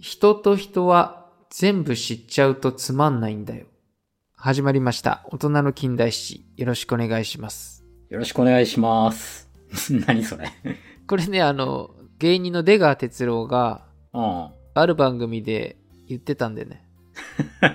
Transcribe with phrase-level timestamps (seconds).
[0.00, 3.66] 人と人は全部知っちゃうとつまんないんだよ。
[4.34, 5.26] 始まりました。
[5.30, 6.46] 大人の近代史。
[6.56, 7.84] よろしくお願いします。
[8.08, 9.50] よろしくお願いします。
[10.06, 10.50] 何それ
[11.06, 13.84] これね、あの、芸人の出川哲朗が
[14.14, 14.48] うん。
[14.72, 15.76] ある番組で
[16.08, 16.82] 言ってたんでね。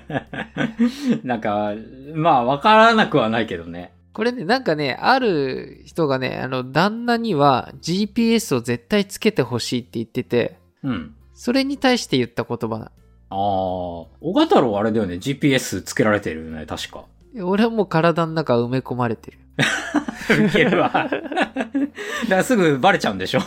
[1.24, 1.74] なんか、
[2.16, 3.94] まあ、わからなくはないけどね。
[4.14, 11.16] これね、なんかね、ある人がね、あの、旦那には GPS を絶対つけてほしいって言ってて、うん。
[11.36, 12.86] それに対して言った言葉な。
[12.86, 12.96] ああ、
[13.30, 15.16] 小型郎あれだよね。
[15.16, 17.06] GPS つけられてるよね、確か。
[17.44, 19.38] 俺はもう体の中埋め込まれてる。
[20.48, 20.90] いけるわ。
[21.10, 21.12] だか
[22.30, 23.40] らすぐバレちゃうんでしょ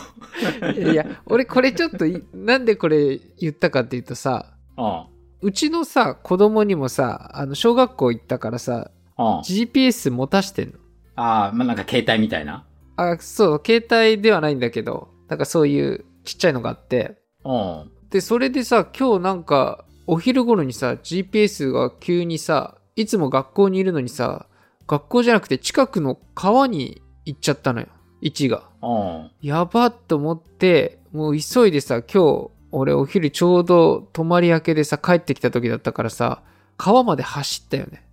[0.75, 5.03] いや俺これちょっとい、なんでこれ言ったかっていうとさ、うん。
[5.41, 9.25] うちのさ、子供にもさ、あの、小学校行ったからさ、うん。
[9.39, 10.73] GPS 持たしてんの。
[11.15, 12.65] ああ、まあ、なんか携帯みたいな。
[12.97, 17.17] あ、そう、携帯ではないんだけど、なんかそういうちっちゃいのがあって、
[17.49, 17.91] うん。
[18.11, 24.47] で、それでさ、今日なんか、お昼頃にさ、GPS が急にさ、いつも学校にいるのにさ、
[24.87, 27.87] 学校じゃなくて近くの川に行っちゃったのよ。
[28.21, 28.63] 位置が。
[28.81, 29.31] うん。
[29.41, 36.43] やばっと思って、もう急いでさ、今日、俺お昼ちょうど泊まり明けでさ、帰ってきた時だったからさ、
[36.77, 38.03] 川まで走ったよね。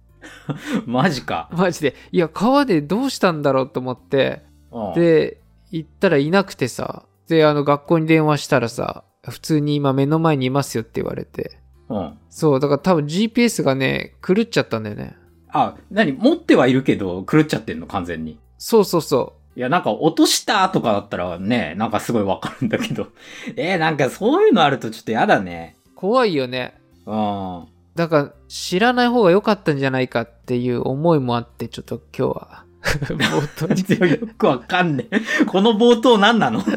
[0.86, 1.48] マジか。
[1.53, 1.94] マジで。
[2.12, 4.94] いや、川でどうしたんだろうと思って、うん。
[4.94, 11.58] で、行ったらいなくてさ、で、あの、学校に電話したらさ、普通に今目の前にいますよって言われて。
[11.88, 12.19] うん。
[12.30, 15.16] そう、だから多分 GPS がね、狂っちゃったんだよね。
[15.48, 16.12] あ、何？
[16.12, 18.38] 持ってはいるけど、狂っちゃってんの完全に。
[18.58, 23.08] そうそうそいや、なんか落としたとかだったらね、なんかすごいわかるんだけど。
[23.56, 25.77] えー、なんかそういうのあるとちょっとやだね。
[25.86, 25.91] う。
[25.94, 26.74] 怖いよね。
[27.06, 27.64] うん。
[27.94, 32.66] だから、知らない方が良かったんじゃないかっていう思いもあって、ちょっと今日は、
[33.16, 33.74] 冒頭
[34.06, 34.10] に。
[34.10, 35.20] よくわかんねえ。
[35.46, 36.60] この冒頭何なの？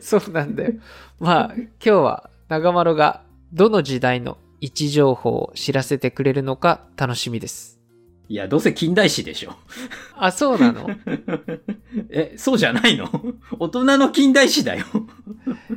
[0.00, 0.72] そうなんだよ。
[1.20, 7.80] まあ、今日は長丸がどの時代の位置情報を知らせてくれるのか楽しみです。
[8.28, 9.54] いや、どうせ近代史でしょ。
[10.16, 10.88] あ、そうなの？
[12.10, 13.08] え、そうじゃないの？
[13.58, 14.86] 大人の近代史だよ。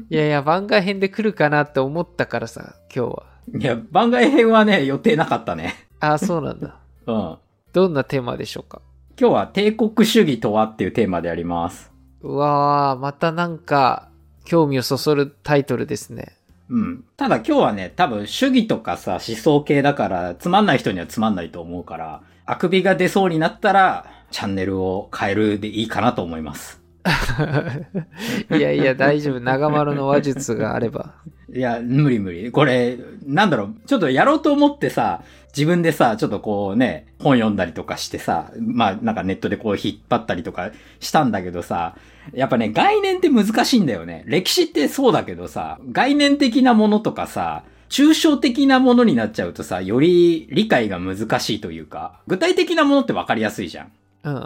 [0.09, 3.23] いやいや、番外編で来るかなって思ったからさ、今日は。
[3.59, 5.75] いや、番外編はね、予定なかったね。
[5.99, 6.77] あ、そうなんだ。
[7.07, 7.37] うん。
[7.75, 8.81] どんなテーマでしょうか？
[9.19, 11.91] 今日は帝国主義とはっていうテーマでやります。
[12.21, 14.07] うわー、またなんか、
[14.45, 16.37] 興味をそそるタイトルですね。
[16.69, 17.03] うん。
[17.17, 26.81] ただ今日はね、多分主義とかさ、思想系だから、つまんない人にはつまんないと思うから、あくびが出そうになったら、チャンネルを変えるでいいかなと思います。
[28.51, 29.41] いやいや、大丈夫。
[29.41, 31.13] 長丸の話術があれば。
[31.55, 32.51] いや、無理無理。
[32.51, 35.23] これ、なんだろう、ちょっとやろうと思ってさ、
[35.55, 41.95] 自分でさ、ちょっとこうね、本読んだりとかしてさ、まあなんかネットでこう引っ張ったりとかしたんだけどさ、
[42.33, 44.25] やっぱね、概念って難しいんだよね。
[44.27, 53.91] 歴史ってそうだけどさ、概念的なものとかさ、抽象的なものになっちゃうとさ、より理解が難しいというか、具体的なものってわかりやすいじゃん。
[54.23, 54.41] うんうん。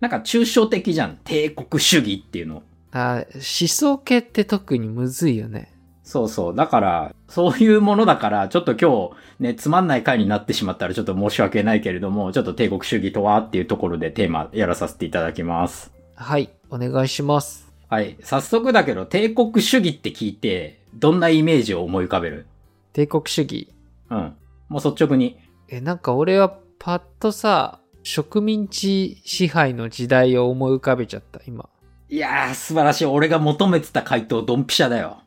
[0.00, 1.18] なんか抽象的じゃん。
[1.24, 2.62] 帝国主義っていうの。
[2.92, 5.73] あ思想系って特にむずいよね。
[6.04, 6.54] そうそう。
[6.54, 15.92] だから、そういうものだから、ちょっと今日ね、つまんない回になってしまったらちょっと申し訳ないけれども、ちょっと帝国主義とはっていうところでテーマやらさせていただきます。
[16.14, 17.72] はい、お願いします。
[17.88, 18.16] はい。
[18.22, 22.46] 早速だけど、帝国主義って聞いて、どんなイメージを思い浮かべる？
[22.92, 23.72] 帝国主義。
[24.10, 24.36] うん。
[24.68, 25.38] もう率直に。
[25.68, 31.68] え、なんか俺はパッとさ、植民地支配の時代を思い浮かべちゃった、今。
[32.10, 33.06] いやー、素晴らしい。
[33.06, 35.18] 俺が求めてた回答、ドンピシャだよ。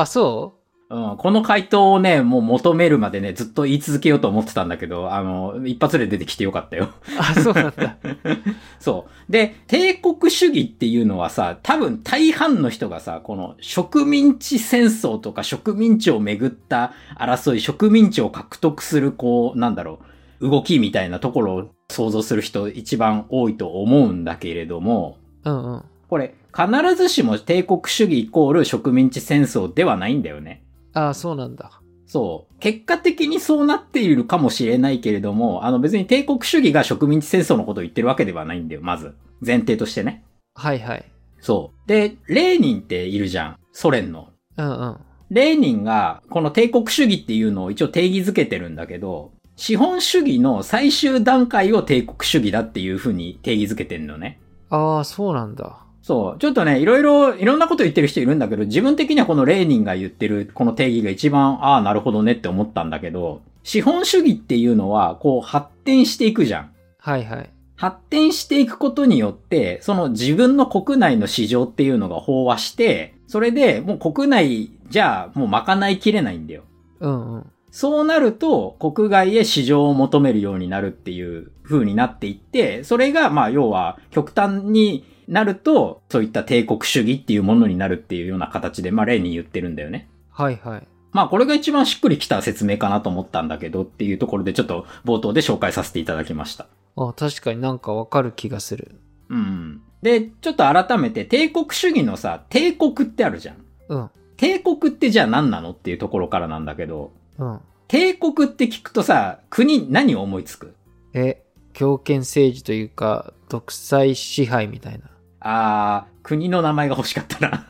[0.00, 0.54] あ、そ
[0.90, 1.12] う？
[1.14, 6.84] ん、この回答をね、もう求めるまでね、ずっと言い続けようと思ってたんだけど、あの、一発で出てきてよかったよ。
[6.84, 7.96] うあ、そうなんだ。
[8.78, 9.32] そう。
[9.32, 19.98] で、帝国主義っていうのはさ、多分大半の人がさ、この植民地戦争とか植民地をめぐった争い、植民地を獲得する、こう、なんだろ
[20.40, 25.84] う、動きみたいなところを想像する人一番多いと思うんだけれども、うんうん。
[26.08, 30.62] これ、必ずしも帝国主義イコール植民地戦争ではないんだよね。
[30.94, 31.80] あ、そうなんだ。
[32.06, 32.58] そう。
[32.60, 39.14] 結果的にそうなっているかもしれないけれども、あの別に帝国主義が植民地戦争のことを言ってるわけではないんだよ、まず。
[39.44, 40.24] 前提としてね。
[40.54, 41.04] はいはい。
[41.40, 41.88] そう。
[41.88, 43.56] で、レーニンっているじゃん。
[43.72, 44.28] ソ連の。
[44.56, 44.96] うんうん。
[45.30, 54.40] レーニンが、この帝国主義っていうのを一応定義づけてるんだけど、資本主義の最終段階を帝国主義だっていうふうに定義づけてんのね。
[54.70, 55.85] ああ、そうなんだ。
[56.06, 56.38] そう。
[56.38, 66.70] ちょっとね、いろいろ、いろんなこと言ってる人いるんだけど、自分的にはこのレーニンが言ってるこの定義が一番、ああ、なるほどねって思ったんだけど、資本主義っていうのは、こう発展していくじゃん。
[66.98, 67.50] はいはい。
[67.74, 76.62] 発展していくことによって、その自分の国内の市場っていうのが飽和して、それでもう国内じゃあもう賄いきれないんだよ。
[77.00, 77.46] うんうん。
[77.72, 90.08] そうなると、国外へ市場を求めるようになるっていう風になっていって、それが、まあ、要は、極端になると、そういった帝国主義っていうものになるっていうような形で、まあ、例に言ってるんだよね。
[90.30, 90.86] はいはい。
[91.12, 96.66] まあ、これが一番しっくりきた説明かなと思ったんだけどっていうところで、ちょっと冒頭で紹介させていただきました。
[96.96, 98.96] あ、確かになんかわかる気がする。
[99.30, 99.82] うん。
[100.02, 103.56] で、ちょっと改めて、帝国主義のさ、帝国ってあるじゃん。
[103.88, 104.10] うん。
[104.36, 107.60] 帝国ってじゃあ何なのっていうところからなんだけど、うん。
[107.88, 110.74] 帝国って聞くとさ、国何を思いつく？
[111.14, 111.42] え、
[111.72, 115.08] 強権政治というか、独裁支配みたいな。
[115.48, 117.66] あー、国の名前が欲しかったな。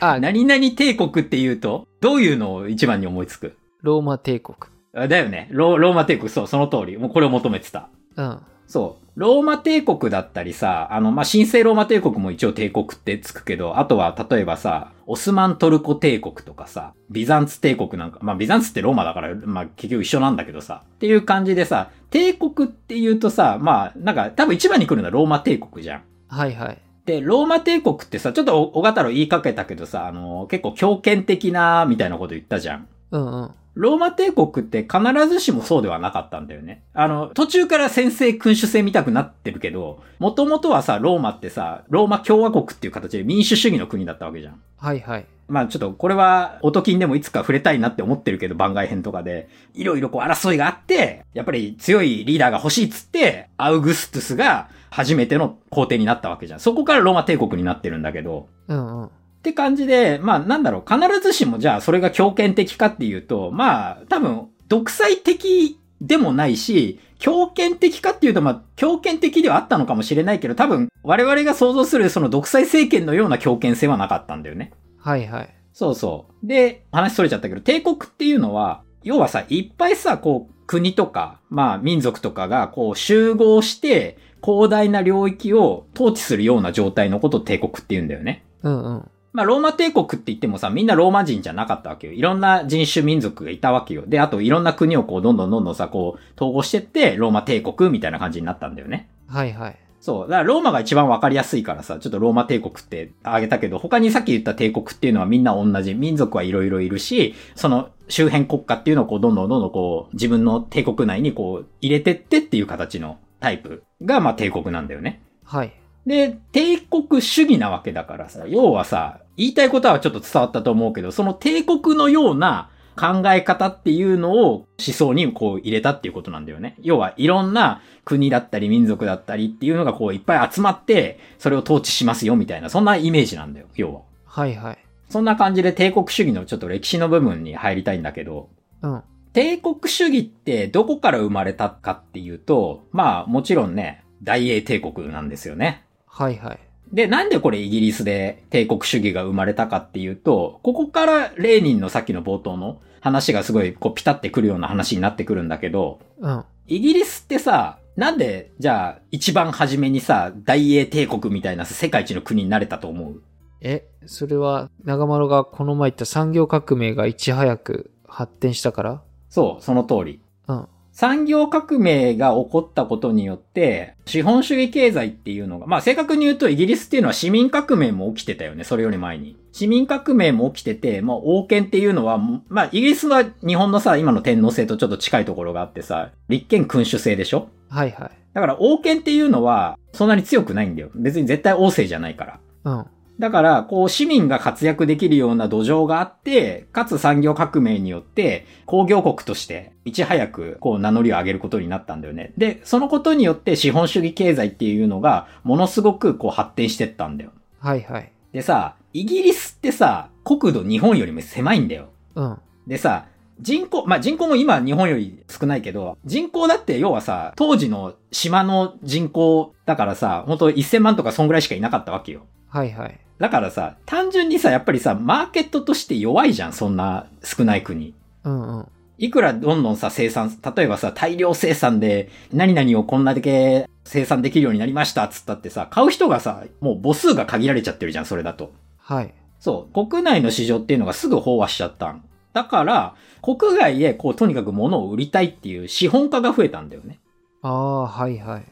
[0.00, 3.56] あ、 何々帝国って言うと、どういうのを一番に思いつく？
[3.82, 4.56] ローマ帝国。
[4.94, 5.48] あだよね。
[5.52, 6.96] ロローマ帝国、そう、その通り。
[6.96, 7.88] もうこれを求めてた。
[8.16, 8.38] うん。
[8.66, 9.20] そう。
[9.20, 26.02] ローマ帝国だったりさ、あの、まあ、神聖ローマ帝国も一応帝国ってつくけど、あとは例えばさ、オスマントルコ帝国とかさ、ビザンツ帝国なんか、まあ、ビザンツってローマだから、まあ、結局一緒なんだけどさ、っていう感じでさ、帝国って言うとさ、まあ、なんか多分一番に来るのはローマ帝国じゃん。
[26.28, 26.78] はいはい。
[27.06, 32.88] で、ローマ帝国ってさ、ちょっとお小型郎言いかけたけどさ、あの、結構強権的な、みたいなこと言ったじゃん。
[33.10, 33.50] うんうん。
[33.78, 36.82] ローマ帝国って必ずしもそうではなかったんだよね。
[36.94, 44.60] あの、途中から先制君主制見たくなってるけど、もともとはさ、ローマってさ、ローマ共和国っていう形で民主主義の国だったわけじゃん。
[44.76, 45.26] はいはい。
[45.46, 56.60] まあちょっとこれは、音金でもいつか触れたいなって思ってるけど、番外編とかで、いろいろこう争いがあって、やっぱり強いリーダーが欲しいっつって、アウグストゥスが初めての皇帝になったわけじゃん。
[56.60, 59.06] そこからローマ帝国になってるんだけど、うんうん。
[59.06, 59.10] っ
[59.42, 74.72] て感じで、まあなんだろう、必ずしもじゃあそれが強権的かっていうと、まあ多分独裁的でもないし、強権的かっていうと、まあ強権的ではあったのかもしれないけど、多分我々が想像するその独裁政権のような強権性はなかったんだよね。
[74.98, 75.54] はいはい。
[75.72, 76.46] そうそう。
[76.46, 88.44] で、話それちゃったけど、帝国っていうのは、要はさ、いっぱいさ、こう、国とか、まあ民族とかがこう集合して、広大な領域を統治するような状態のことを帝国って言うんだよね。
[88.62, 89.10] うんうん。
[89.32, 92.12] まあ、ローマ帝国って言ってもさ、みんなローマ人じゃなかったわけよ。
[92.12, 94.04] いろんな人種民族がいたわけよ。
[94.06, 99.08] で、あといろんな国をこう、どんどんどんどんさ、こう、統合してって、ローマ帝国みたいな感じになったんだよね。
[99.28, 99.76] はいはい。
[100.00, 100.28] そう。
[100.28, 105.94] だからローマが一番わかりやすいからさ、ちょっとローマ帝国ってあげたけど、他にさっき言った帝国っていうのはみんな同じ。
[105.94, 115.20] 民族はいろいろいるし、その周辺国家っていうのをこう、どんどんどんどんこう、自分の帝国内にこう、入れてってっていう形のタイプが、まあ帝国なんだよね。
[115.44, 115.72] はい。
[116.06, 126.74] で、帝国主義なわけだからさ、要はさ、言いたいことはちょっと伝わったと思うけど、その帝国のような考え方っていうのを思想にこう入れたっていうことなんだよね。
[126.80, 134.00] 要はいろんな国だったり民族だったりっていうのがこういっぱい集まって、それを統治しますよみたいな、そんなイメージなんだよ、要は。
[134.24, 134.78] はいはい。
[135.08, 138.48] そんな感じで帝国主義のちょっと歴史の部分に入りたいんだけど、
[138.82, 139.02] うん。
[139.32, 145.84] 帝国主義ってどこから生まれたかっていうと、まあもちろんね、大英帝国なんですよね。
[146.06, 146.58] はいはい。
[146.92, 156.44] で、なんでこれイギリスで帝国主義が生まれたかっていうと、ここからレーニンのさっきの冒頭の話がすごいこうピタってくるような話になってくるんだけど、うん。
[156.66, 163.22] イギリスってさ、なんで、じゃあ、一番初めにさ、大英帝国みたいな世界一の国になれたと思う？
[163.60, 169.02] え、それは長丸がこの前言った産業革命がいち早く発展したから？
[169.28, 170.20] そう、その通り。
[170.48, 170.66] うん。
[170.90, 179.36] 産業革命が起こったことによって、資本主義経済っていうのが、まあ正確に言うとイギリスっていうのは市民革命も起きてたよね、それより前に。
[179.52, 182.18] 市民革命も起きてて、まあ王権っていうのは、
[182.48, 187.48] まあイギリスは日本のさ、今の天皇制とちょっと近いところがあってさ、立憲君主制でしょ？
[187.68, 188.10] はいはい。
[188.34, 190.90] だから王権っていうのは、そんなに強くないんだよ。
[190.96, 192.40] 別に絶対王政じゃないから。
[192.64, 192.86] うん。
[193.18, 202.32] だから、こう、市民が活躍できるような土壌があって、かつ産業革命によって、工業国として、いち早く、こう、名乗りを上げることになったんだよね。
[202.36, 207.32] で、そのことによって、資本主義経済っていうのが、ものすごく、こう、発展してったんだよ。
[207.58, 208.12] はいはい。
[208.32, 211.88] でさ、イギリスってさ、国土日本よりも狭いんだよ。
[212.14, 212.38] うん。
[212.66, 213.06] でさ、
[213.40, 222.26] 人口、まあ、人口も今日本より少ないけど、人口だって要はさ、当時の島の人口だからさ、本当1000万とかそんぐらいしかいなかったわけよ。
[222.48, 223.00] はいはい。
[223.18, 227.94] だからさ、単純にさ、やっぱりさ、マーケットとして弱いじゃん、そんな少ない国。
[228.24, 228.66] うんうん。
[228.98, 238.52] いくらどんどんさ、生産、例えばさ、大量生産で、何々をこんなだけ生産できるようになりました、つったってさ、買う人がさ、もう母数が限られちゃってるじゃん、それだと。
[238.78, 239.14] はい。
[239.40, 242.04] そう、国内の市場っていうのがすぐ飽和しちゃったん。
[242.32, 246.98] だから、国外へこう、とにかく物を売りたいっていう資本家が増えたんだよね。
[247.42, 248.44] ああ、はいはい。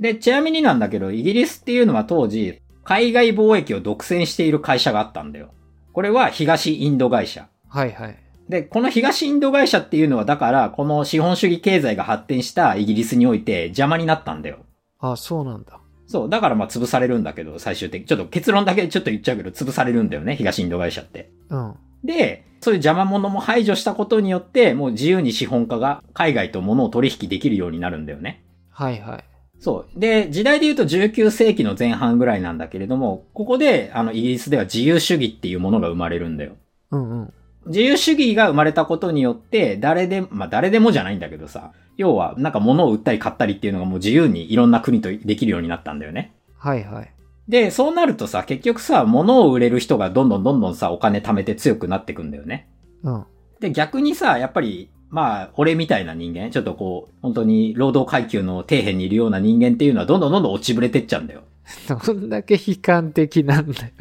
[0.00, 5.52] で、ちなみになんだけど、イギリスっていうのは当時、海外貿易を独占している会社があったんだよ。
[5.92, 7.48] これは東インド会社。
[7.68, 8.18] はいはい。
[8.48, 14.58] で、この東インド会社っていうのはだから、この資本主義経済が発展したイギリスにおいて邪魔になったんだよ。
[14.98, 15.80] あ、そうなんだ。
[16.06, 16.28] そう。
[16.28, 18.06] だからまあ潰されるんだけど、最終的に。
[18.06, 21.30] ちょっと結論だけちょっと言っちゃうけど、潰されるんだよね、東インド会社って。
[21.48, 21.74] うん。
[22.04, 28.44] で、そういう邪魔者も排除したことによって、もう自由に資本家が海外と物を取引できるようになるんだよね。
[28.70, 29.24] はいはい。
[29.64, 29.98] そう。
[29.98, 36.52] で、時代で言うと19世紀の前半ぐらいなんだけれども、ここで、あの、イギリスでは自由主義っていうものが生まれるんだよ。
[36.90, 37.34] うんうん。
[37.68, 46.34] 自由主義が生まれたことによって、誰で、まあ誰でもじゃないんだけどさ、要はなんか物を売ったり買ったりっていうのがもう自由にいろんな国とできるようになったんだよね。
[46.58, 47.10] はいはい。
[47.48, 52.68] で、そうなるとさ、結局さ、物を売れる人がどんどんどんどんさ、お金貯めて強くなってくんだよね。
[53.02, 53.24] うん。
[53.60, 61.42] で、逆にさ、やっぱり、まあ、俺みたいな人間、ちょっとこう、本当に労働階級の底辺にいるような人間っていうのはどんどんどんどん落ちぶれてっちゃうんだよ。
[61.88, 63.92] どんだけ悲観的なんだよ。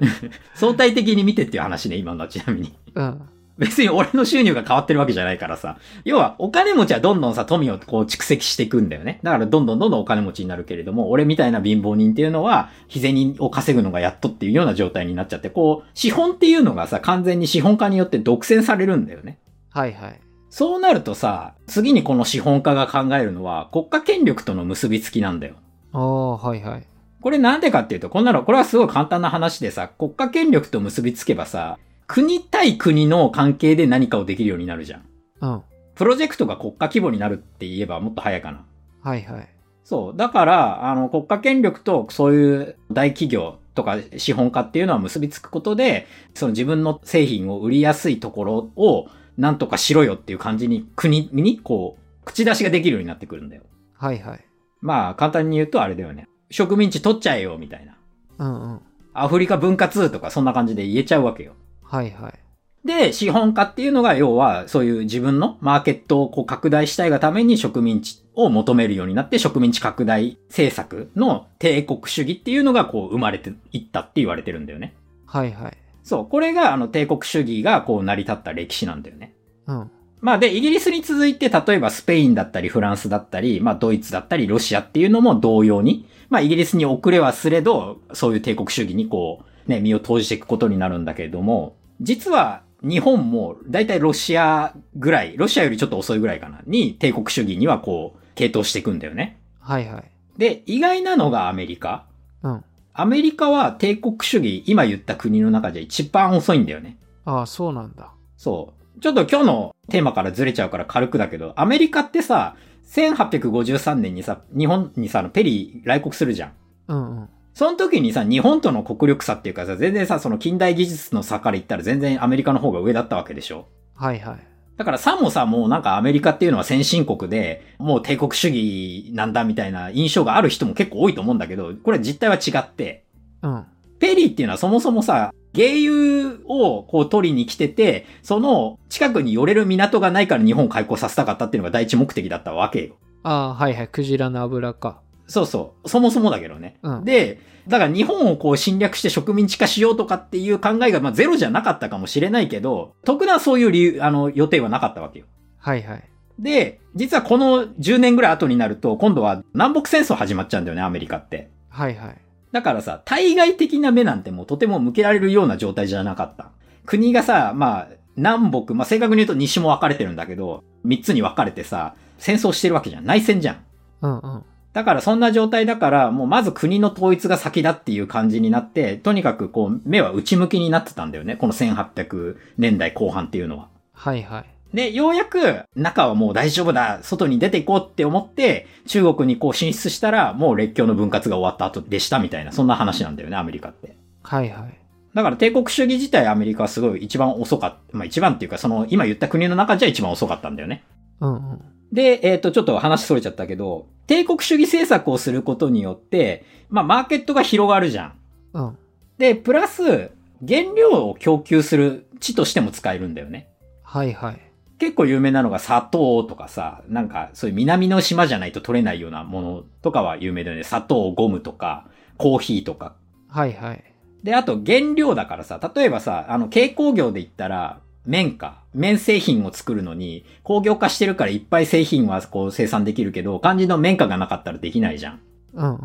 [0.56, 2.72] 相対的に見てっていう話ね、今のはちなみに。
[2.94, 3.20] うん。
[3.58, 5.76] 別に俺の収入が変わってるわけじゃないからさ。
[6.06, 9.20] 要は、お金持ちはどんどんさ、富をこう蓄積していくんだよね。
[9.22, 19.38] だからどんどんどんどんお金持ちになるけれども、俺みたいな貧乏人っていうのは、日銭を稼ぐのがやっとっていうような状態になっちゃって、こう、資本っていうのがさ、完全に資本家によって独占されるんだよね。
[19.70, 20.20] はいはい。
[20.52, 25.54] そうなるとさ、次にこの資本家が考えるのは、国家権力との結びつきなんだよ。
[25.94, 26.86] ああ、はいはい。
[27.22, 35.02] これなんでかっていうと、こんなの、これはすごい簡単な話でさ、国家権力と結びつけばさ、国対国の関係で何かをできるようになるじゃん。
[35.40, 35.62] うん。
[35.94, 38.66] プロジェクトが国家規模になるって言えばもっと早いかな。
[39.00, 39.48] はいはい。
[39.84, 40.16] そう。
[40.18, 53.62] だから、あの、国家権力とそういう大企業とか資本家っていうのは結びつくことで、その自分の製品を売りやすいところをなんとかしろよっていう感じに国にこう、口出しができるようになってくるんだよ。
[53.94, 54.44] はいはい。
[54.80, 56.28] まあ、簡単に言うとあれだよね。
[56.50, 57.96] 植民地取っちゃえよ、みたいな。
[58.38, 58.80] うんうん。
[59.14, 61.54] アフリカ分割とかそんな感じで言えちゃうわけよ。
[61.82, 62.38] はいはい。
[62.84, 74.94] で、資本家っていうのが要はそういう自分のマーケットをこう拡大したいがために植民地を求めるようになって植民地拡大政策の帝国主義っていうのがこう生まれていったって言われてるんだよね。
[75.26, 75.78] はいはい。
[76.02, 79.34] そう、これがあの帝国主義がこう成り立った歴史なんだよね。
[79.66, 79.90] うん。
[80.20, 99.40] まあで、イギリスに続いて例えばスペインだったりフランスだったり、まあドイツだったりロシアっていうのも同様に、まあイギリスに遅れはすれど、そういう帝国主義にこう、ね、身を投じていくことになるんだけれども、実は日本もだいたいロシアぐらい、ロシアよりちょっと遅いぐらいかな、に帝国主義にはこう、傾倒していくんだよね。
[99.60, 100.04] はいはい。
[100.38, 102.06] で、意外なのがアメリカ。
[102.42, 102.64] うん。
[102.94, 106.98] アメリカは帝国主義、今言った国の中じゃ一番遅いんだよね。
[107.24, 108.12] ああ、そうなんだ。
[108.36, 109.00] そう。
[109.00, 112.54] ちょっと今日のテーマからずれちゃうから軽くだけど、アメリカってさ、
[112.88, 116.52] 1853年にさ、日本にさ、ペリー来国するじゃん。
[116.88, 117.28] うんうん。
[117.54, 123.68] その時にさ、日本との国力差っていうかさ、全然さ、その近代技術の差から言ったら全然アメリカの方が上だったわけでしょ。
[123.94, 124.51] はいはい。
[124.82, 133.04] だからさもさ、もうなんかアメリカっていうのは先進国で、もう帝国主義なんだみたいな印象がある人も結構多いと思うんだけど、これ実態は違って、
[133.42, 133.64] うん。
[134.00, 142.96] ペリーっていうのはそもそもさ、原油をこう取りに来てて、その近くに寄れる港がないから日本を開港させたかったっていうのが第一目的だったわけよ。
[143.22, 143.88] ああ、はいはい。
[143.88, 145.00] クジラの油か。
[145.32, 145.88] そうそう。
[145.88, 146.76] そもそもだけどね。
[146.82, 147.04] うん。
[147.06, 155.24] で、だから日本をこう侵略して植民地化しようとかっていう考えがまあゼロじゃなかったかもしれないけど、特段そういう理由、あの予定はなかったわけよ。
[155.56, 156.04] はいはい。
[156.38, 161.48] で、実はこの10年ぐらい後になると、今度は南北戦争始まっちゃうんだよね、アメリカって。
[161.70, 162.16] はいはい。
[162.52, 166.50] だからさ、対外的な目なんてもうとても向けられるような状態じゃなかった。
[166.84, 173.06] 国がさ、まあ、南北、まあ正確に言うと西も分かれてるんだけど、3つに分かれてさ、戦争してるわけじゃん。
[173.06, 173.64] 内戦じゃん。
[174.02, 174.44] うんうん。
[174.72, 181.36] だからそんな状態だから、もうまず国の統一が先だっていう感じになって、とにかくこう、目は内向きになってたんだよね。
[181.36, 183.68] この1800年代後半っていうのは。
[183.92, 184.44] はいはい。
[184.74, 193.96] で、ようやく中はもう大丈夫だ、外に出ていこうって思って、中国にこう進出したら、もう列強の分割が終わった後でしたみたいな、そんな話なんだよね、アメリカって。
[194.22, 194.78] はいはい。
[195.14, 197.98] だから帝国主義自体アメリカはすごい一番遅かった。
[197.98, 200.84] まあ一番っていうか、その今言った国の中じゃ一番遅かったんだよね。
[201.20, 201.71] うんうん。
[201.92, 208.14] で、えっ、と、ちょっと話それちゃったけど、帝国主義政策をすることによって、まあマーケットが広がるじゃん。
[208.54, 208.78] うん。
[209.18, 210.10] で、プラス、
[210.46, 213.48] 原料を供給する地としても使えるんだよね。
[213.82, 214.40] はいはい。
[214.78, 220.64] 結構有名なのが砂糖とかさ、なんかそういう南の島じゃないと取れないようなものとかは有名だよね。
[220.64, 222.96] 砂糖、ゴムとか、コーヒーとか。
[223.28, 223.84] はいはい。
[224.24, 228.62] で、あと原料だからさ、例えばさ、あの、軽工業で言ったら、綿か。
[228.74, 235.20] 綿製品を作るのに、工業化してるからいっぱい製品はこう生産できるけど、漢字の綿花がなかったらできないじゃん。
[235.54, 235.78] うんうん。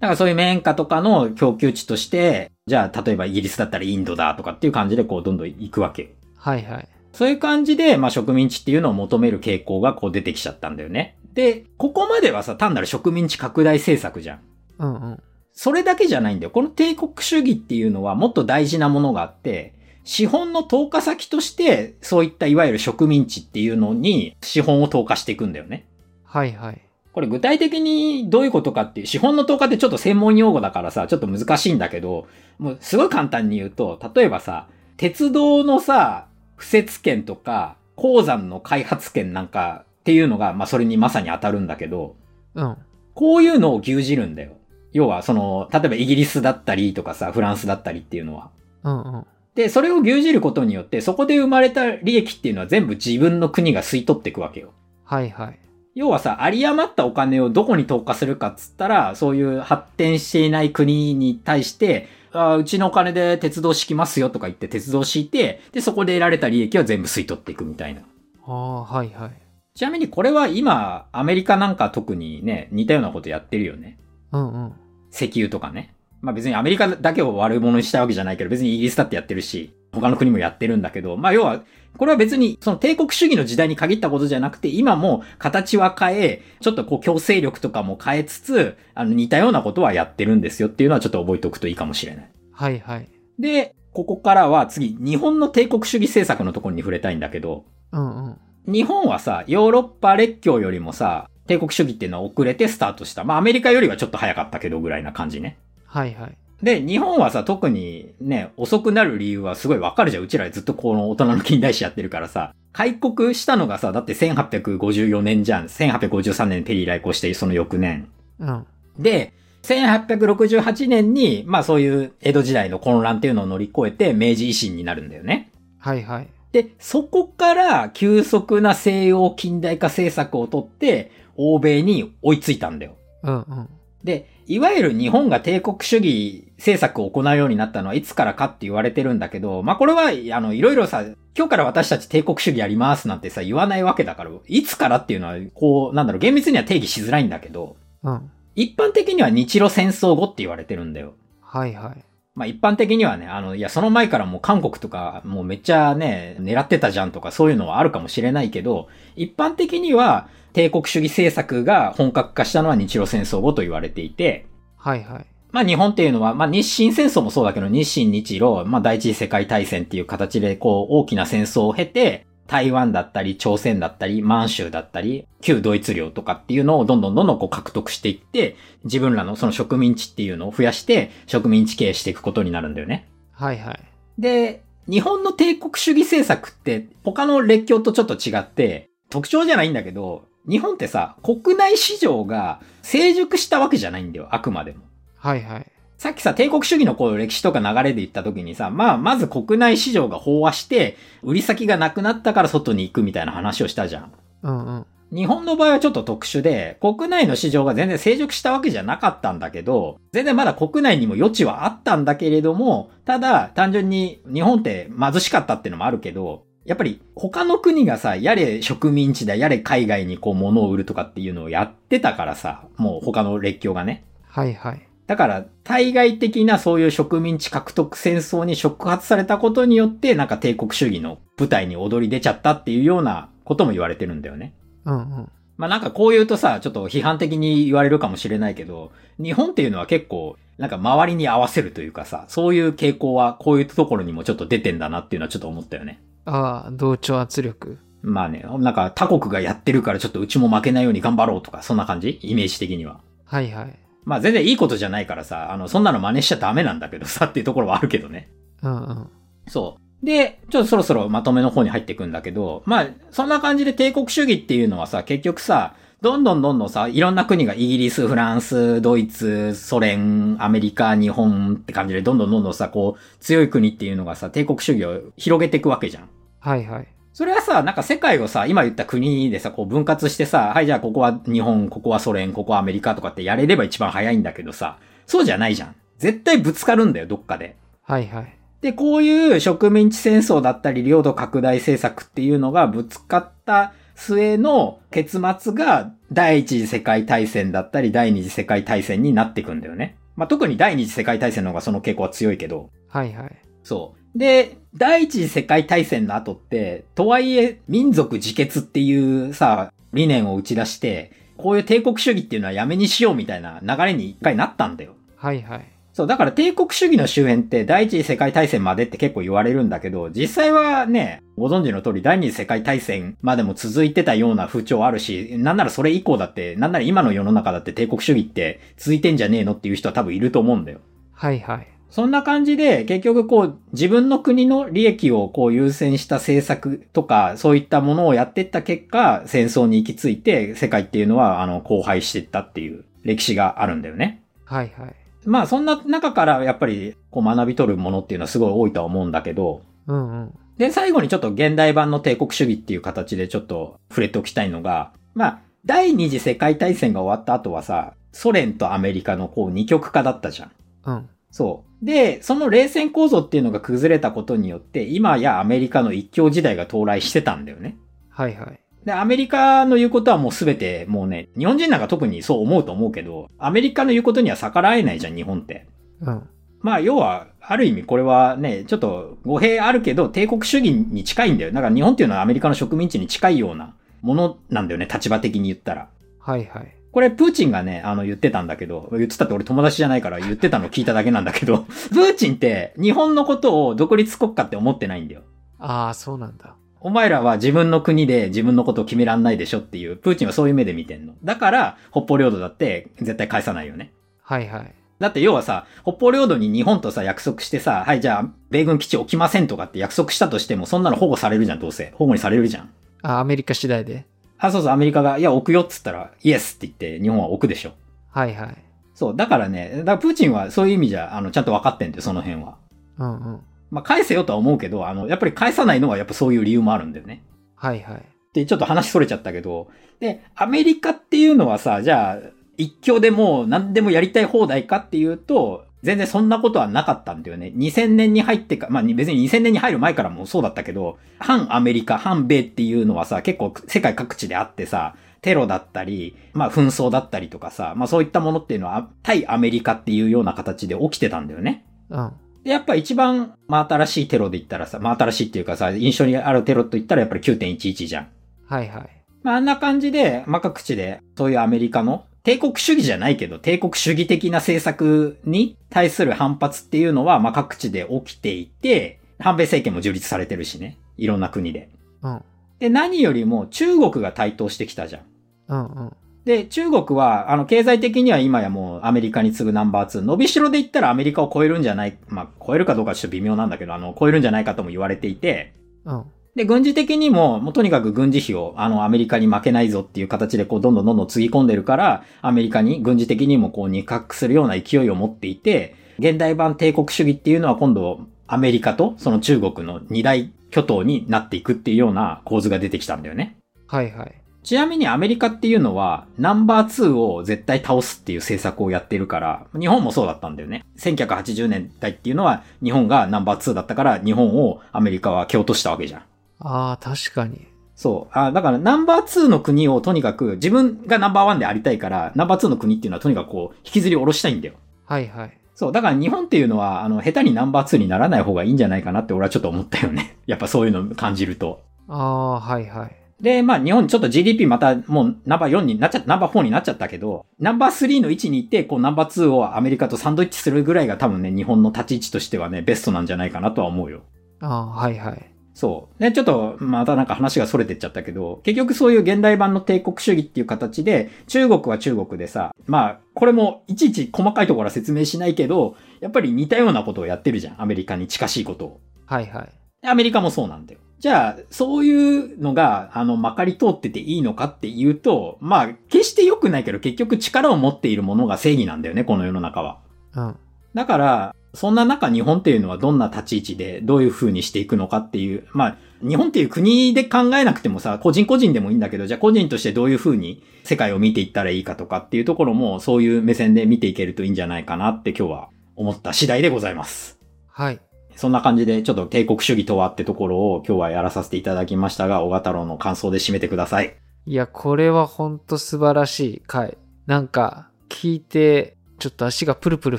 [0.00, 6.08] だからそういう綿花とかの供給地として、じゃあ、例えばイギリスだったらインドだとかっていう感じでこうどんどん行くわけよ。
[6.36, 6.88] はいはい。
[7.12, 11.16] そういう感じで、まあ植民地っていうのを求める傾向がこう出てきちゃったんだよね。
[11.34, 14.40] で、ここまではさ、単なる植民地拡大政策じゃん。
[14.78, 15.22] うんうん。
[15.52, 16.50] それだけじゃないんだよ。
[16.50, 25.86] この帝国主義っていうのはもっと大事なものがあって、資本の投下先として、そういったいわゆる植民地っていうのに資本を投下していくんだよね。
[26.24, 26.80] はいはい。
[27.12, 32.26] これ具体的にどういうことかっていう、資本の投下ってちょっと専門用語だからさ、ちょっと難しいんだけど、
[32.58, 36.26] もうすごい簡単に言うと、例えばさ、鉄道のさ、
[36.58, 42.16] 敷設権とか、鉱山の開発権なんかっていうのが、まあそれにまさに当たるんだけど、
[42.54, 42.76] うん。
[43.14, 44.52] こういうのを牛耳るんだよ。
[44.92, 48.50] 要は、その、例えばイギリスだったりとかさ、フランスだったりっていうのは。
[48.84, 49.26] うんうん。
[49.54, 54.72] で、それを牛耳ることによって、そこで生まれた利益っていうのは全部自分の国が吸い取っていくわけよ。
[55.04, 55.58] はいはい。
[55.94, 68.02] 要はさ、有り余ったお金をどこに投下するかっつったら、そういう発展していない国に対して、あーうちのお金で鉄道敷きますよとか言って鉄道敷いて、で、そこで得られた利益は全部吸い取っていくみたいな。
[68.46, 69.32] ああ、はいはい。
[69.74, 73.98] ちなみにこれは今、アメリカなんか特にね、似たようなことやってるよね。
[74.32, 74.72] うんうん。
[75.12, 75.94] 石油とかね。
[76.20, 81.62] まあ別にアメリカだけを悪者にしたわけじゃないけど、別にイギリスだってやってるし、他の国もやってるんだけど、まあ要は、
[81.96, 92.30] これは別にその帝国主義の時代に限ったことじゃなくて、今も形は変え、ちょっとこう強制力とかも変えつつ、あの似たようなことはやってるんですよっていうのはちょっと覚えておくといいかもしれない。
[92.52, 93.08] はいはい。
[93.38, 98.38] で、ここからは次、日本の帝国主義政策のところに触れたいんだけど、うんうん。
[98.72, 103.24] 日本はさ、ヨーロッパ列強よりもさ、帝国主義っていうのは遅れてスタートした。
[103.24, 105.58] まあアメリカよりはちょっと早かったけどぐらいな感じね。
[105.90, 106.38] はいはい。
[106.62, 110.22] で、日本はさ、特にね、遅くなる理由はすごいわかるじゃん。
[110.22, 112.54] うちらずっとこの大人の近代史やってるからさ。
[112.72, 115.64] 開国したのがさ、だって1854年じゃん。
[115.64, 118.08] 1853年ペリー来航してその翌年。
[118.38, 118.66] うん。
[118.98, 119.32] で、
[119.62, 125.50] 1868年に、まあそういう江戸時代の混乱っていうのを乗り越えて明治維新になるんだよね。
[125.78, 126.28] はいはい。
[126.52, 132.96] で、そこから急速な西洋近代化政策をとって、欧米に追いついたんだよ。
[133.22, 133.68] うんうん。
[134.04, 141.04] で、いわゆる日本が帝国主義政策を行うようになったのはいつからかって言われてるんだけど、まあ、これは、あの、いろいろさ、
[141.36, 148.28] 今日から私たち帝国主義やりますなんてさ、言わないわけだから、いつからっていうのは、こう、なんだろう、厳密には定義しづらいんだけど、うん。
[148.56, 151.14] 一般的には日露戦争後って言われてるんだよ。
[151.40, 152.04] はいはい。
[152.40, 164.46] まあ一般的にはね、あの、いや、その前からもう韓国とか、もうめっちゃね、狙ってたじゃんとかそういうのはあるかもしれないけど、一般的には帝国主義政策が本格化したのは日露戦争後と言われていて、
[164.78, 165.26] はいはい。
[165.52, 183.08] まあ日本っていうのは、まあ日清戦争もそうだけど、日清日露、まあ第一次世界大戦っていう形でこう大きな戦争を経て、台湾だったり、朝鮮だったり、満州だったり、旧ドイツ領とかっていうのをどんどんどんどんこう獲得していって、自分らのその植民地っていうのを増やして、植民地経営していくことになるんだよね。
[183.30, 183.80] はいはい。
[184.18, 194.80] で、日本の帝国主義政策って他の列強とちょっと違って、特徴じゃないんだけど、日本ってさ、国内市場が成熟したわけじゃないんだよ、あくまでも。
[195.14, 195.66] はいはい。
[196.00, 204.12] さっきさ、帝国主義のこう歴史とか流れで言った時にさ、まあ、まず国内市場が飽和して、売り先がなくなったから外に行くみたいな話をしたじゃん。
[204.44, 204.86] うんうん。
[205.12, 224.06] 日本の場合はちょっと特殊で、国内の市場が全然成熟したわけじゃなかったんだけど、全然まだ国内にも余地はあったんだけれども、ただ単純に日本って貧しかったっていうのもあるけど、やっぱり他の国がさ、やれ植民地だ、やれ海外にこう物を売るとかっていうのをやってたからさ、もう他の列強がね。
[224.26, 224.89] はいはい。
[225.10, 234.54] だから、対外的なそういう植民地獲得戦争に触発されたことによって、なんか帝国主義の舞台に踊り出ちゃったっていうようなことも言われてるんだよね。
[234.84, 235.28] うんうん。
[235.56, 246.00] まあなんかこう言うとさ、ちょっと批判的に言われるかもしれないけど、日本っていうのは結構、なんか周りに合わせるというかさ、そういう傾向はこういうところにもちょっと出てんだなっていうのはちょっと思ったよね。
[246.24, 247.78] ああ、同調圧力。
[248.02, 252.20] まあね、なんか他国がやってるからちょっとうちも負けないように頑張ろうとか、そんな感じ？
[252.22, 253.00] イメージ的には。
[253.24, 253.76] はいはい。
[254.10, 258.28] まあ全然いいことじゃないからさ、あの、そんなの真似しちゃダメなんだけどさっていうところはあるけどね。
[258.60, 259.10] うんうん。
[259.46, 260.04] そう。
[260.04, 276.08] で、ちょっとそろそろまとめの方に入っていくんだけど、まあ、そんな感じで帝国主義っていうのはさ、結局さ、どんどんどんどんさ、いろんな国がイギリス、フランス、ドイツ、ソ連、アメリカ、日本って感じでどんどんどんどんさ、こう、強い国っていうのがさ、帝国主義を広げていくわけじゃん。
[276.40, 276.88] はいはい。
[277.20, 285.74] それはさ、なんか世界をさ、今言った国でさ、こう分割してさ、はい、じゃあここは日本、ここはソ連、ここはアメリカとかってやれれば一番早いんだけどさ、そうじゃないじゃん。
[285.98, 287.56] 絶対ぶつかるんだよ、どっかで。
[287.82, 288.38] はいはい。
[288.62, 299.98] で、こういう植民地戦争だったり、領土拡大政策っていうのがぶつかった末の結末が第一次世界大戦だったり、第二次世界大戦になっていくんだよね。
[300.16, 303.36] まあ、特に第二次世界大戦の方がその傾向は強いけど、はいはい。
[303.62, 303.99] そう。
[304.14, 314.94] で、第一次世界大戦の後って、とはいえ民族自決っていうさ、理念を打ち出して、こういう帝国主義っていうのはやめにしようみたいな流れに一回なったんだよ。
[315.16, 315.64] はいはい。
[315.92, 330.78] そう、だから帝国主義の周辺って第一次世界大戦までって結構言われるんだけど、実際はね、ご存知の通り第二次世界大戦までも続いてたような風潮あるし、なんならそれ以降だって、なんなら今の世の中だって帝国主義って続いてんじゃねえのっていう人は多分いると思うんだよ。
[331.12, 331.66] はいはい。
[331.90, 344.22] そんな感じで、結局こう、自分の国の利益をこう優先した政策とか、そういったものをやっていった結果、戦争に行き着いて、世界っていうのは、あの、荒廃していったっていう歴史があるんだよね。
[344.44, 344.94] はいはい。
[345.24, 350.34] まあ、そんな中から、やっぱり、こう、学び取るものっていうのはすごい多いとは思うんだけど、うんうん。
[350.58, 360.50] で、最後にちょっと現代版の帝国主義っていう形でちょっと触れておきたいのが、まあ、第二次世界大戦が終わった後はさ、ソ連とアメリカのこう二極化だったじゃん。
[360.84, 361.08] うん。
[361.30, 361.84] そう。
[361.84, 367.76] で、その冷戦構造っていうのが崩れたことによって、今やアメリカの一強時代が到来してたんだよね。
[368.08, 368.60] はいはい。
[368.84, 375.66] で、アメリカの言うことはもうすべてもうね、日本人なんか特にそう思うと思うけど、アメリカの言うことには逆らえないじゃん、日本って。
[376.00, 376.22] うん。
[376.60, 381.52] まあ、要は、ある意味これはね、ちょっと語弊あるけど、帝国主義に近いんだよ。
[381.52, 385.88] だから日本っていうのはアメリカの植民地に近いようなものなんだよね、立場的に言ったら。
[386.18, 386.76] はいはい。
[386.92, 391.58] これ、プーチンがね、あの、言ってたんだけど、言ってたって俺友達じゃないから言ってたの聞いただけなんだけど、
[391.90, 395.22] プーチンって日本のことを独立国家って思ってないんだよ。
[395.58, 396.56] ああ、そうなんだ。
[396.80, 401.14] お前らは自分の国で自分のことを決めらんないでしょっていう、プーチンはそういう目で見てんの。
[401.22, 403.92] だから、北方領土だって絶対返さないよね。
[404.22, 404.74] はいはい。
[404.98, 411.92] だって要はさ、北方領土に日本とさ、約束してさ、はい、じゃあ、米軍基地置きませんとかって約束したとしても、そんなの保護されるじゃん、どうせ。
[411.96, 412.70] 保護にされるじゃん。
[413.02, 414.06] あ、アメリカ次第で。
[414.40, 417.72] あ、そうそう、アメリカが、いや、置くよっつったら、イエスって言って、日本は置くでしょ。
[418.10, 418.56] はいはい。
[418.94, 422.56] そう、だからね、だからプーチンはそういう意味じゃ、あの、ちゃんと分かってんだよ、その辺は。
[422.98, 423.40] うんうん。
[423.70, 427.22] まあ、返せよとは思うけど、あの、やっぱり返さないのはやっぱそういう理由もあるんだよね。
[427.54, 428.02] はいはい。
[428.32, 429.68] で、ちょっと話それちゃったけど、
[430.00, 432.18] で、アメリカっていうのはさ、じゃあ、
[432.56, 437.52] 一強でもう何でもやりたい放題かっていうと、全然そんなことはなかったんだよね。
[437.56, 451.64] 2000年に入ってか、まあ別に2000年に入る前からもそうだったけど、反アメリカ、反米っていうのはさ、結構世界各地であってさ、テロだったり、まあ紛争だったりとかさ、まあそういったものっていうのは対アメリカっていうような形で起きてたんだよね。
[451.88, 452.12] うん。
[452.44, 458.08] で、やっぱ一番、まあ新しいテロで言ったらさ、まあ新しいっていうかさ、印象にあるテロと言ったらやっぱり9.11じゃん。
[458.46, 459.00] はいはい。
[459.22, 470.78] まあ、あんな感じで、まあ、各地で、そういうアメリカの、帝国主義じゃないけど、帝国主義的な政策に対する反発っていうのは、まあ、各地で起きていて、反米政権も樹立されてるしね。
[470.96, 471.68] いろんな国で。
[472.02, 472.22] うん。
[472.58, 475.02] で、何よりも中国が台頭してきたじゃん。
[475.48, 475.96] うんうん。
[476.24, 480.02] で、中国は、あの、経済的には今やもうアメリカに次ぐナンバー2。
[480.02, 485.54] 伸びしろで言ったらアメリカを超えるんじゃない、まあ、超えるかどうかちょっと微妙なんだけど、あの、超えるんじゃないかとも言われていて、
[485.86, 486.04] うん。
[486.36, 503.36] で、軍事的にも、もうとにかく軍事費を、あの、アメリカに負けないぞっていう形で、こう、どんどんどんどんつぎ込んでるから、アメリカに軍事的にもこう、肉薄するような勢いを持っていて、現代版帝国主義っていうのは今度、アメリカとその中国の二大巨頭になっていくっていうような構図が出てきたんだよね。
[503.66, 504.14] はいはい。
[504.42, 510.64] ちなみにアメリカっていうのは、ナンバー2を絶対倒すっていう政策をやってるから、日本もそうだったんだよね。
[510.78, 516.02] 1980年代っていうのは、日本がナンバー2だったから、日本をアメリカは蹴落としたわけじゃん。
[516.40, 517.46] ああ、確かに。
[517.76, 518.18] そう。
[518.18, 524.54] あだからナンバー2の国をとにかく自分がナンバーワンでありたいから、ナンバー2の国っていうのはとにかくこう、引きずり下ろしたいんだよ。
[524.84, 525.38] はいはい。
[525.54, 525.72] そう。
[525.72, 530.16] だから日本っていうのは、あの、下手にナンバー2にならない方がいいんじゃないかなって俺はちょっと思ったよね。
[530.26, 531.62] やっぱそういうの感じると。
[531.88, 532.96] ああ、はいはい。
[533.22, 544.00] で、まあ日本ちょっと GDP またもうナンバー4になっちゃった、ナンバー4になっちゃったけど、ナンバー3の位置に行って、こうナンバー2をアメリカとサンドイッチするぐらいが多分ね、日本の立ち位置としてはね、ベストなんじゃないかなとは思うよ。
[544.40, 545.29] ああ、はいはい。
[545.54, 546.02] そう。
[546.02, 557.60] で、ちょっと、またなんか話が逸れてっちゃったけど、結局そういう現代版の帝国主義っていう形で、中国は中国でさ、まあ、これもいちいち細かいところは説明しないけど、やっぱり似たようなことをやってるじゃん。
[557.60, 558.80] アメリカに近しいことを。
[559.06, 559.52] はいはい。
[559.82, 560.80] でアメリカもそうなんだよ。
[561.00, 569.80] じゃあ、そういうのが、あの、まかり通ってていいのかっていうと、まあ、決して良くないけど、結局力を持っているものが正義なんだよね、この世の中は。
[570.14, 570.36] うん。
[570.74, 587.18] だから、そんな中日本っていうのはどんな立ち位置でどういう風にしていくのかっていう、まあ、日本っていう国で考えなくてもさ、個人個人でもいいんだけど、じゃあ個人としてどういう風に世界を見ていったらいいかとかっていうところも、そういう目線で見ていけるといいんじゃないかなって今日は思った次第でございます。
[587.48, 587.80] はい。
[588.14, 593.96] そんな感じで、ちょっと帝国主義とはってところを今日はやらさせていただきましたが、小賀太郎の感想で締めてください。
[594.26, 596.78] いや、これはほんと素晴らしい回。
[597.06, 599.98] なんか、聞いてちょっと足がプルプル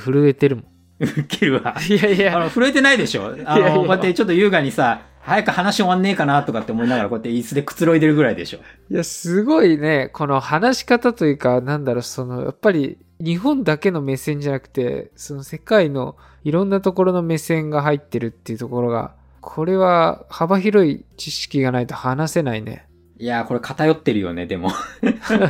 [0.00, 0.64] 震えてるもん。
[1.02, 1.76] ウケるわ。
[1.88, 3.26] いやいや、あの、震えてないでしょ？
[3.26, 8.58] あの、いやいやこうやってちょっと優雅にさ、早く話終わんねえかなとかって思いながらこうやって椅子でくつろいでるぐらいでしょ。
[8.90, 22.86] いや、すごいね、この話し方というか、なんだろう、その、やっぱり、日本だけの目線じゃなくて、その世界のいろんなところの目線が入ってるっていうところが、これは幅広い知識がないと話せないね。
[23.22, 24.72] いやー、これ偏ってるよね、でも。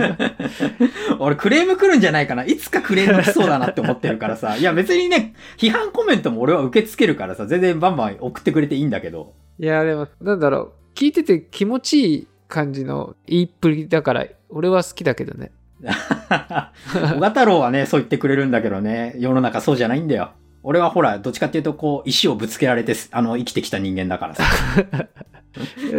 [1.18, 2.44] 俺クレーム来るんじゃないかな。
[2.44, 4.58] いつかクレーム来そうだなって思ってるからさ。
[4.58, 9.32] いや、別にね、批判コメントも俺は受け付けるからさ、全然バンバン送ってくれていいんだけど。
[9.58, 15.50] いや、でも、なんだろう、聞いてて気持ちいい感じの言いっぷりだから、俺は好きだけどね。
[15.80, 20.32] 小賀太郎はね、そう言ってくれるんだけどね、世の中そうじゃないんだよ。
[20.62, 24.44] 俺はほら、どっちかっていうと、こう、石をぶつけられて、あの、生きてきた人間だからさ。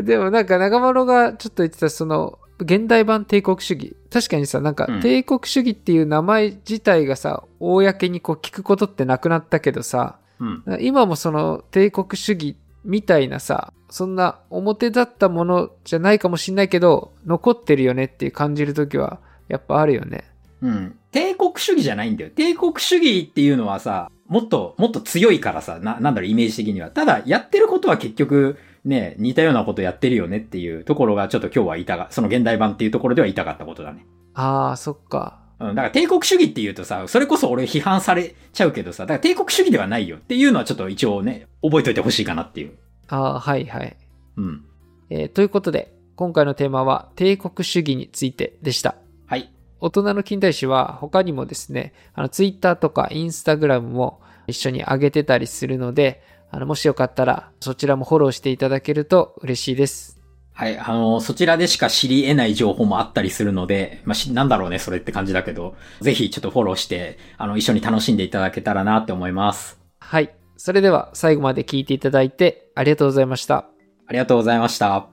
[0.03, 10.63] でもなんか長丸がちょっと言ってたその現代版帝国主義確かにさなんかうん帝国主義っていう名前自体がさ、公にこう聞くことってなくなったけどさうん。
[10.79, 20.23] 今もその帝国主義みたいなさそんな表だったものじゃないかもしんないけど残ってるよねっていう感じる時はやっぱあるよね
[20.63, 20.97] うん。
[21.11, 22.31] 帝国主義じゃないんだよ。
[22.33, 26.89] 帝国主義っていうのはさ、もっと、もっと強いからさ、な、なんだろう、イメージ的には。
[26.89, 34.05] ただ、やってることは結局、ね、似たようなことやってるよねっていうところがちょっと今日は言いたが、その現代版っていうところでは言いたかったことだね。
[34.33, 42.77] ああそっかうん、だから帝国主義って言うとさ、それこそ俺批判されちゃうけどさ、だから帝国主義ではないよっていうのはちょっと一応ね、覚えといてほしいかなっていう。
[43.07, 43.95] ああはいはい、
[44.37, 44.65] うん。
[45.09, 49.51] えーということで今回のテーマは帝国主義についてでしたはい。
[49.79, 56.21] 大人の近代史は他にもですね、あの、ツイッターとかインスタグラムも一緒に上げてたりするので、
[56.53, 60.21] あの、もしよかったらそちらもフォローしていただけると嬉しいです。
[60.53, 60.77] はい。
[60.77, 69.79] あの、そちらでしか知り得ない情報もあったりするので、まあ、し、なんだろうね、それって感じだけど、ぜひちょっとフォローして、あの、一緒に楽しんでいただけたらなって思います。
[69.99, 70.35] はい。
[70.55, 73.65] それでは最後まで聞いていただいてありがとうございました。
[74.05, 75.12] ありがとうございました。